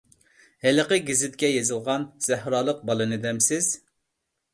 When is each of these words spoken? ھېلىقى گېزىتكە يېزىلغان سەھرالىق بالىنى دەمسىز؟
ھېلىقى 0.67 0.97
گېزىتكە 1.09 1.49
يېزىلغان 1.55 2.07
سەھرالىق 2.29 2.81
بالىنى 2.91 3.21
دەمسىز؟ 3.27 3.69